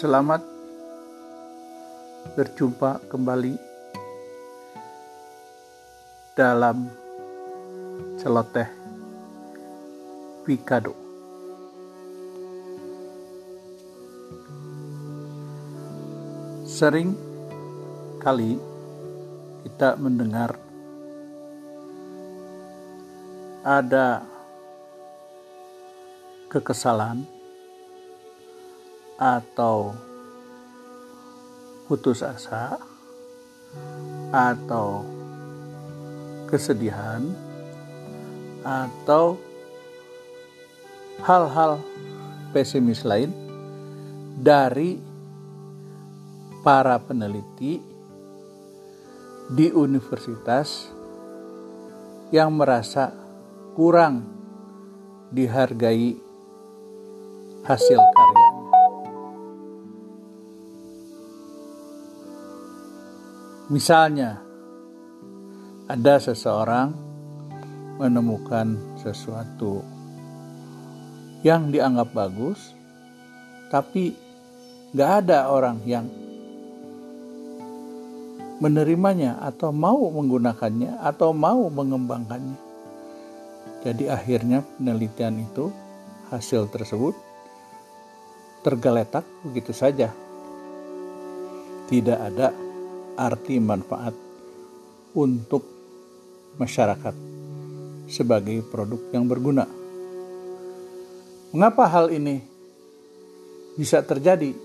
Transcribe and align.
Selamat 0.00 0.40
berjumpa 2.32 3.04
kembali 3.04 3.52
dalam 6.32 6.88
celoteh 8.16 8.64
Pikado. 10.40 10.96
Sering 16.64 17.12
kali 18.24 18.56
kita 19.68 20.00
mendengar 20.00 20.56
ada 23.60 24.24
kekesalan 26.48 27.39
atau 29.20 29.92
putus 31.84 32.24
asa 32.24 32.80
atau 34.32 35.04
kesedihan 36.48 37.20
atau 38.64 39.36
hal-hal 41.20 41.84
pesimis 42.56 43.04
lain 43.04 43.28
dari 44.40 44.96
para 46.64 46.96
peneliti 46.96 47.82
di 49.50 49.66
universitas 49.74 50.88
yang 52.30 52.54
merasa 52.54 53.10
kurang 53.74 54.22
dihargai 55.34 56.14
hasil 57.66 57.98
karyanya. 57.98 58.49
Misalnya, 63.70 64.42
ada 65.86 66.18
seseorang 66.18 66.90
menemukan 68.02 68.98
sesuatu 68.98 69.86
yang 71.46 71.70
dianggap 71.70 72.10
bagus, 72.10 72.74
tapi 73.70 74.10
gak 74.90 75.22
ada 75.22 75.54
orang 75.54 75.78
yang 75.86 76.10
menerimanya 78.58 79.38
atau 79.38 79.70
mau 79.70 80.02
menggunakannya 80.18 80.98
atau 80.98 81.30
mau 81.30 81.70
mengembangkannya. 81.70 82.58
Jadi 83.86 84.10
akhirnya 84.10 84.66
penelitian 84.82 85.46
itu, 85.46 85.70
hasil 86.34 86.66
tersebut 86.74 87.14
tergeletak 88.66 89.22
begitu 89.46 89.70
saja. 89.70 90.10
Tidak 91.86 92.18
ada 92.18 92.69
arti 93.20 93.60
manfaat 93.60 94.16
untuk 95.12 95.60
masyarakat 96.56 97.12
sebagai 98.08 98.64
produk 98.64 99.12
yang 99.12 99.28
berguna. 99.28 99.68
Mengapa 101.52 101.84
hal 101.84 102.08
ini 102.08 102.40
bisa 103.76 104.00
terjadi? 104.00 104.56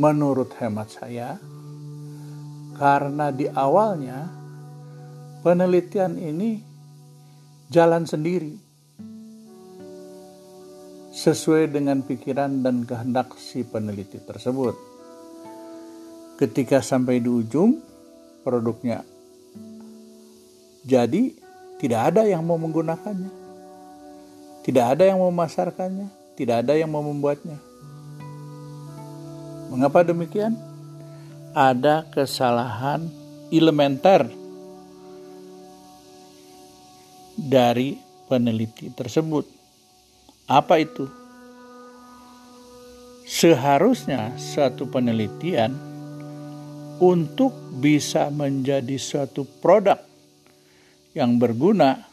Menurut 0.00 0.52
hemat 0.60 0.92
saya, 0.92 1.40
karena 2.76 3.32
di 3.32 3.48
awalnya 3.48 4.28
penelitian 5.40 6.20
ini 6.20 6.60
jalan 7.72 8.04
sendiri 8.04 8.52
sesuai 11.16 11.72
dengan 11.72 12.04
pikiran 12.04 12.60
dan 12.60 12.84
kehendak 12.84 13.32
si 13.40 13.64
peneliti 13.64 14.20
tersebut 14.20 14.95
ketika 16.36 16.84
sampai 16.84 17.20
di 17.20 17.28
ujung 17.32 17.80
produknya 18.44 19.02
jadi 20.86 21.34
tidak 21.82 22.14
ada 22.14 22.22
yang 22.30 22.46
mau 22.46 22.54
menggunakannya. 22.54 23.28
Tidak 24.62 24.84
ada 24.86 25.02
yang 25.02 25.18
mau 25.18 25.34
memasarkannya. 25.34 26.08
Tidak 26.38 26.62
ada 26.62 26.78
yang 26.78 26.86
mau 26.86 27.02
membuatnya. 27.02 27.58
Mengapa 29.74 30.06
demikian? 30.06 30.54
Ada 31.50 32.06
kesalahan 32.14 33.10
elementer 33.50 34.30
dari 37.34 37.98
peneliti 38.30 38.86
tersebut. 38.94 39.42
Apa 40.46 40.78
itu? 40.78 41.10
Seharusnya 43.26 44.38
suatu 44.38 44.86
penelitian 44.86 45.74
untuk 46.96 47.52
bisa 47.76 48.32
menjadi 48.32 48.96
suatu 48.96 49.44
produk 49.60 50.00
yang 51.12 51.36
berguna 51.36 52.04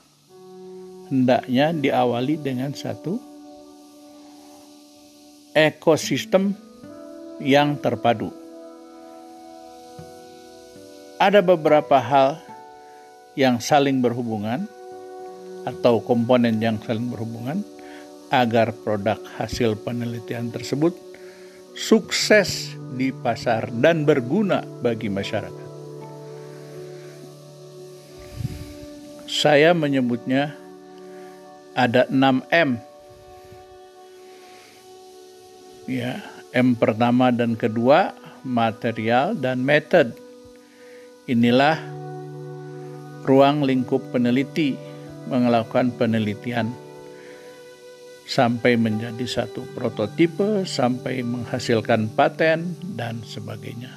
hendaknya 1.08 1.72
diawali 1.76 2.40
dengan 2.40 2.72
satu 2.76 3.20
ekosistem 5.54 6.56
yang 7.44 7.78
terpadu. 7.78 8.32
Ada 11.22 11.40
beberapa 11.40 12.02
hal 12.02 12.42
yang 13.38 13.64
saling 13.64 14.04
berhubungan 14.04 14.68
atau 15.64 16.04
komponen 16.04 16.60
yang 16.60 16.76
saling 16.84 17.08
berhubungan 17.08 17.64
agar 18.34 18.76
produk 18.76 19.16
hasil 19.40 19.80
penelitian 19.80 20.52
tersebut 20.52 21.12
sukses 21.74 22.78
di 22.94 23.10
pasar 23.10 23.74
dan 23.74 24.06
berguna 24.06 24.62
bagi 24.82 25.10
masyarakat. 25.10 25.70
Saya 29.26 29.74
menyebutnya 29.74 30.54
ada 31.74 32.06
6 32.06 32.46
M. 32.54 32.70
Ya, 35.90 36.22
M 36.54 36.78
pertama 36.78 37.34
dan 37.34 37.58
kedua 37.58 38.14
material 38.46 39.34
dan 39.34 39.66
method. 39.66 40.14
Inilah 41.26 41.82
ruang 43.26 43.66
lingkup 43.66 44.06
peneliti 44.14 44.78
melakukan 45.26 45.96
penelitian 45.96 46.83
sampai 48.24 48.80
menjadi 48.80 49.24
satu 49.28 49.68
prototipe, 49.76 50.64
sampai 50.64 51.22
menghasilkan 51.24 52.12
paten, 52.16 52.76
dan 52.96 53.20
sebagainya. 53.24 53.92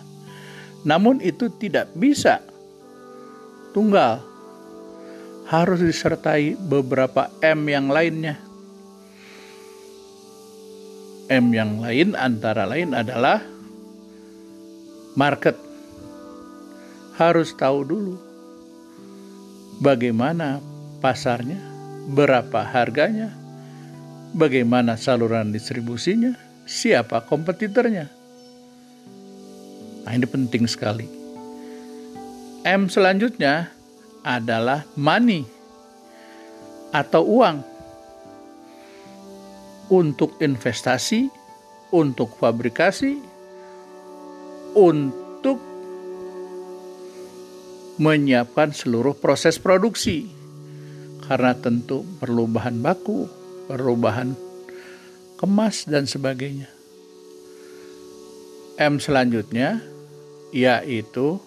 Namun, 0.82 1.22
itu 1.22 1.50
tidak 1.54 1.94
bisa 1.94 2.42
tunggal, 3.70 4.22
harus 5.46 5.78
disertai 5.78 6.58
beberapa 6.58 7.30
M 7.38 7.66
yang 7.70 7.86
lainnya. 7.86 8.38
M 11.26 11.50
yang 11.50 11.82
lain 11.82 12.14
antara 12.14 12.66
lain 12.66 12.94
adalah 12.94 13.42
market. 15.18 15.58
Harus 17.16 17.56
tahu 17.56 17.80
dulu 17.82 18.14
bagaimana 19.80 20.60
pasarnya, 21.00 21.58
berapa 22.10 22.60
harganya, 22.62 23.32
bagaimana 24.36 25.00
saluran 25.00 25.48
distribusinya, 25.48 26.36
siapa 26.68 27.24
kompetitornya. 27.24 28.12
Nah, 30.04 30.12
ini 30.12 30.28
penting 30.28 30.68
sekali. 30.68 31.08
M 32.62 32.92
selanjutnya 32.92 33.72
adalah 34.20 34.84
money 34.94 35.48
atau 36.92 37.24
uang 37.24 37.56
untuk 39.88 40.36
investasi, 40.42 41.30
untuk 41.94 42.36
fabrikasi, 42.36 43.18
untuk 44.76 45.58
menyiapkan 47.96 48.74
seluruh 48.76 49.16
proses 49.16 49.56
produksi. 49.56 50.28
Karena 51.26 51.58
tentu 51.58 52.06
perlu 52.22 52.46
bahan 52.46 52.78
baku, 52.82 53.26
perubahan 53.66 54.32
kemas 55.36 55.84
dan 55.84 56.08
sebagainya. 56.08 56.70
M 58.76 59.00
selanjutnya 59.00 59.80
yaitu 60.54 61.40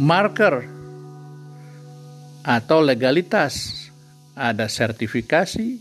marker 0.00 0.64
atau 2.44 2.78
legalitas. 2.84 3.84
Ada 4.34 4.66
sertifikasi, 4.66 5.78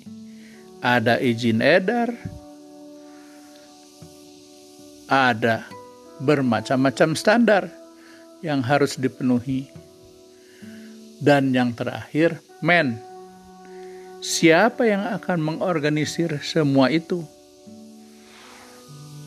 ada 0.77 1.17
izin 1.17 1.57
edar, 1.57 2.13
ada 5.09 5.65
bermacam-macam 6.21 7.17
standar 7.17 7.63
yang 8.45 8.61
harus 8.61 9.01
dipenuhi. 9.01 9.73
Dan 11.17 11.49
yang 11.49 11.73
terakhir, 11.73 12.37
men 12.61 13.01
Siapa 14.23 14.87
yang 14.87 15.03
akan 15.03 15.37
mengorganisir 15.43 16.39
semua 16.39 16.87
itu? 16.87 17.27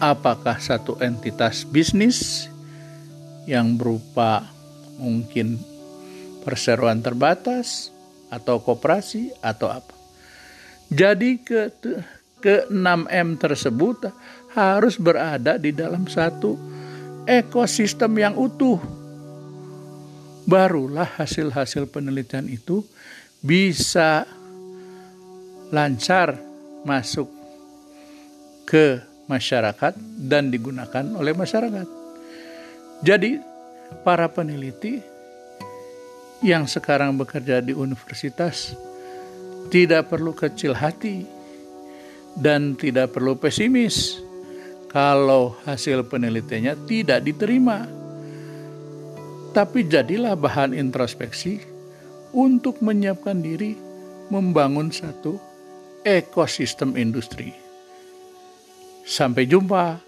apakah 0.01 0.61
satu 0.61 1.01
entitas 1.01 1.65
bisnis 1.65 2.49
yang 3.49 3.79
berupa 3.79 4.45
mungkin 5.01 5.57
perseroan 6.45 7.01
terbatas 7.01 7.93
atau 8.29 8.61
koperasi 8.61 9.33
atau 9.41 9.71
apa. 9.71 9.95
Jadi 10.91 11.43
ke 11.43 11.73
ke 12.39 12.69
6M 12.71 13.41
tersebut 13.41 14.13
harus 14.55 15.01
berada 15.01 15.59
di 15.59 15.73
dalam 15.73 16.07
satu 16.07 16.55
ekosistem 17.27 18.13
yang 18.21 18.35
utuh. 18.39 18.79
Barulah 20.47 21.19
hasil-hasil 21.19 21.91
penelitian 21.91 22.47
itu 22.47 22.87
bisa 23.43 24.23
lancar 25.77 26.41
masuk 26.89 27.29
ke 28.65 28.97
masyarakat 29.29 29.93
dan 30.17 30.49
digunakan 30.49 31.05
oleh 31.13 31.37
masyarakat. 31.37 31.85
Jadi, 33.05 33.37
para 34.01 34.33
peneliti 34.33 35.05
yang 36.41 36.65
sekarang 36.65 37.13
bekerja 37.21 37.61
di 37.61 37.77
universitas 37.77 38.73
tidak 39.69 40.09
perlu 40.09 40.33
kecil 40.33 40.73
hati 40.73 41.29
dan 42.33 42.73
tidak 42.73 43.13
perlu 43.13 43.37
pesimis 43.37 44.17
kalau 44.89 45.61
hasil 45.69 46.09
penelitiannya 46.09 46.89
tidak 46.89 47.21
diterima. 47.21 47.85
Tapi 49.53 49.89
jadilah 49.89 50.37
bahan 50.37 50.73
introspeksi 50.77 51.61
untuk 52.33 52.81
menyiapkan 52.85 53.41
diri 53.41 53.73
membangun 54.29 54.93
satu 54.93 55.56
ekosistem 56.07 56.97
industri. 56.97 57.51
Sampai 59.07 59.51
jumpa. 59.51 60.06